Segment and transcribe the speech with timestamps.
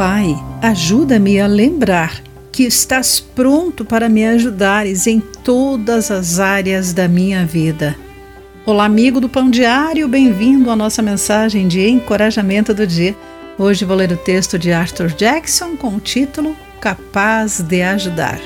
[0.00, 7.06] Pai, ajuda-me a lembrar que estás pronto para me ajudares em todas as áreas da
[7.06, 7.94] minha vida.
[8.64, 13.14] Olá, amigo do Pão Diário, bem-vindo à nossa mensagem de encorajamento do dia.
[13.58, 18.40] Hoje vou ler o texto de Arthur Jackson com o título Capaz de Ajudar.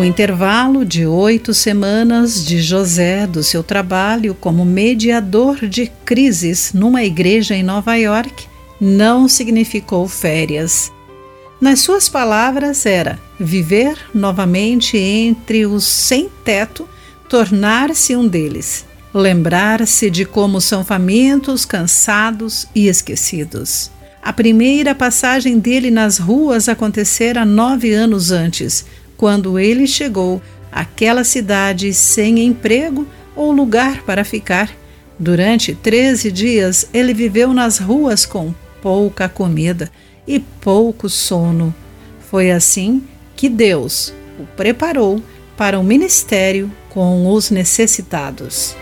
[0.00, 7.04] O intervalo de oito semanas de José do seu trabalho como mediador de crises numa
[7.04, 8.46] igreja em Nova York
[8.80, 10.90] não significou férias.
[11.60, 16.88] Nas suas palavras, era viver novamente entre os sem teto,
[17.28, 23.90] tornar-se um deles, lembrar-se de como são famintos, cansados e esquecidos.
[24.22, 28.86] A primeira passagem dele nas ruas acontecera nove anos antes
[29.20, 30.40] quando ele chegou
[30.72, 33.06] àquela cidade sem emprego
[33.36, 34.74] ou lugar para ficar.
[35.18, 39.92] Durante treze dias ele viveu nas ruas com pouca comida
[40.26, 41.74] e pouco sono.
[42.30, 43.02] Foi assim
[43.36, 45.22] que Deus o preparou
[45.54, 48.74] para o ministério com os necessitados.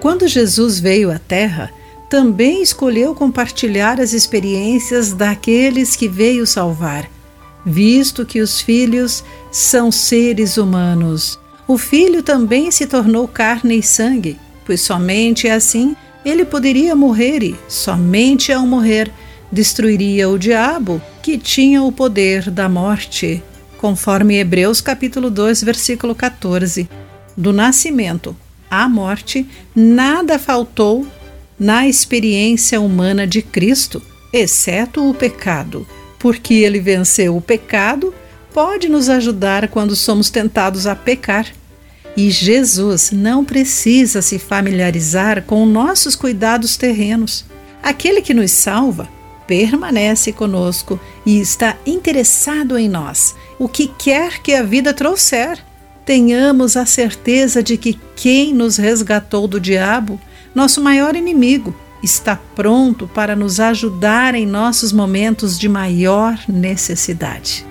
[0.00, 1.72] Quando Jesus veio à Terra,
[2.08, 7.10] também escolheu compartilhar as experiências daqueles que veio salvar,
[7.64, 11.38] visto que os filhos são seres humanos.
[11.66, 17.56] O filho também se tornou carne e sangue, pois somente assim ele poderia morrer e,
[17.68, 19.10] somente ao morrer,
[19.50, 23.42] destruiria o diabo que tinha o poder da morte,
[23.78, 26.88] conforme Hebreus capítulo 2, versículo 14.
[27.36, 28.36] Do nascimento
[28.70, 31.06] à morte, nada faltou
[31.58, 35.86] na experiência humana de Cristo, exceto o pecado.
[36.18, 38.14] Porque ele venceu o pecado,
[38.52, 41.46] pode nos ajudar quando somos tentados a pecar.
[42.16, 47.44] E Jesus não precisa se familiarizar com nossos cuidados terrenos.
[47.82, 49.08] Aquele que nos salva
[49.46, 55.58] permanece conosco e está interessado em nós, o que quer que a vida trouxer.
[56.04, 60.20] Tenhamos a certeza de que quem nos resgatou do diabo
[60.56, 67.66] nosso maior inimigo, está pronto para nos ajudar em nossos momentos de maior necessidade.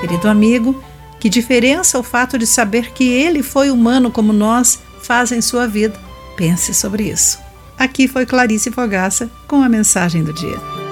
[0.00, 0.82] Querido amigo,
[1.20, 5.66] que diferença o fato de saber que ele foi humano como nós faz em sua
[5.66, 6.00] vida?
[6.38, 7.38] Pense sobre isso.
[7.78, 10.83] Aqui foi Clarice Fogaça com a mensagem do dia.